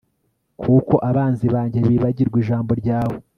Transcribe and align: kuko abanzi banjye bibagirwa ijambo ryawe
kuko 0.61 0.93
abanzi 1.09 1.45
banjye 1.55 1.79
bibagirwa 1.89 2.37
ijambo 2.43 2.71
ryawe 2.81 3.17